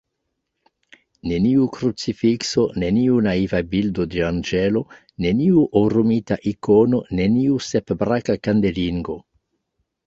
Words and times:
Neniu 1.31 1.67
krucifikso, 1.75 2.63
neniu 2.83 3.19
naiva 3.27 3.61
bildo 3.75 4.07
de 4.15 4.25
anĝelo, 4.31 4.83
neniu 5.27 5.67
orumita 5.85 6.41
ikono, 6.55 7.05
neniu 7.23 7.63
sep-braka 7.71 8.41
kandelingo. 8.49 9.23